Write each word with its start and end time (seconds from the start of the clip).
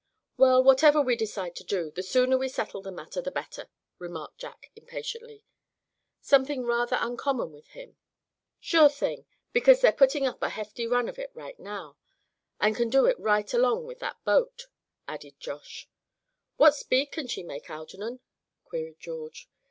"Well, 0.35 0.63
whatever 0.63 0.99
we 0.99 1.15
decide 1.15 1.55
to 1.57 1.63
do, 1.63 1.91
the 1.91 2.01
sooner 2.01 2.35
we 2.35 2.49
settle 2.49 2.81
the 2.81 2.91
matter 2.91 3.21
the 3.21 3.29
better," 3.29 3.69
remarked 3.99 4.39
Jack, 4.39 4.71
impatiently, 4.75 5.43
something 6.19 6.63
rather 6.63 6.97
uncommon 6.99 7.51
with 7.51 7.67
him. 7.77 7.97
"Sure 8.59 8.89
thing, 8.89 9.27
because 9.53 9.79
they're 9.81 9.91
putting 9.91 10.25
up 10.25 10.41
a 10.41 10.49
hefty 10.49 10.87
run 10.87 11.07
of 11.07 11.19
it 11.19 11.29
right 11.35 11.59
now, 11.59 11.97
and 12.59 12.75
can 12.75 12.89
do 12.89 13.05
it 13.05 13.19
right 13.19 13.53
along 13.53 13.85
with 13.85 13.99
that 13.99 14.17
boat," 14.25 14.65
added 15.07 15.39
Josh. 15.39 15.87
"What 16.57 16.73
speed 16.73 17.11
can 17.11 17.27
she 17.27 17.43
make, 17.43 17.69
Algernon?" 17.69 18.21
queried 18.65 18.99
George. 18.99 19.51